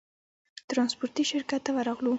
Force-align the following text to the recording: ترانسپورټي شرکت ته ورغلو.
ترانسپورټي 0.69 1.23
شرکت 1.31 1.61
ته 1.65 1.71
ورغلو. 1.75 2.09